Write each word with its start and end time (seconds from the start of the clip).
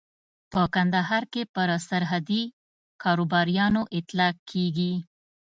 په 0.51 0.61
کندهار 0.75 1.23
کې 1.33 1.43
پر 1.55 1.67
سرحدي 1.87 2.43
کاروباريانو 3.03 3.81
اطلاق 3.99 4.35
کېږي. 4.51 4.93